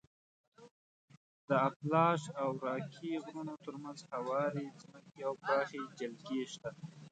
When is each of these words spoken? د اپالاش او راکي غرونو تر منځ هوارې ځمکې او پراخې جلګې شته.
د 1.47 1.49
اپالاش 1.67 2.21
او 2.41 2.49
راکي 2.65 3.11
غرونو 3.25 3.55
تر 3.65 3.75
منځ 3.83 3.99
هوارې 4.13 4.65
ځمکې 4.81 5.19
او 5.27 5.33
پراخې 5.41 5.81
جلګې 5.99 6.41
شته. 6.51 6.69